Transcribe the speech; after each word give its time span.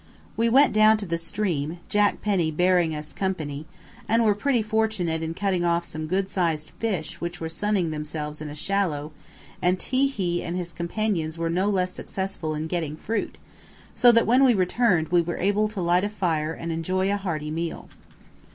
We 0.35 0.49
went 0.49 0.73
down 0.73 0.97
to 0.97 1.05
the 1.05 1.19
stream, 1.19 1.77
Jack 1.87 2.23
Penny 2.23 2.49
bearing 2.49 2.95
us 2.95 3.13
company, 3.13 3.67
and 4.09 4.25
were 4.25 4.33
pretty 4.33 4.63
fortunate 4.63 5.21
in 5.21 5.35
cutting 5.35 5.63
off 5.63 5.85
some 5.85 6.07
good 6.07 6.27
sized 6.27 6.71
fish 6.79 7.21
which 7.21 7.39
were 7.39 7.47
sunning 7.49 7.91
themselves 7.91 8.41
in 8.41 8.49
a 8.49 8.55
shallow, 8.55 9.11
and 9.61 9.79
Ti 9.79 10.09
hi 10.09 10.43
and 10.43 10.57
his 10.57 10.73
companions 10.73 11.37
were 11.37 11.51
no 11.51 11.69
less 11.69 11.93
successful 11.93 12.55
in 12.55 12.65
getting 12.65 12.95
fruit, 12.97 13.37
so 13.93 14.11
that 14.11 14.25
when 14.25 14.43
we 14.43 14.55
returned 14.55 15.09
we 15.09 15.21
were 15.21 15.37
able 15.37 15.67
to 15.67 15.79
light 15.81 16.03
a 16.03 16.09
fire 16.09 16.51
and 16.51 16.71
enjoy 16.71 17.13
a 17.13 17.17
hearty 17.17 17.51
meal. 17.51 17.87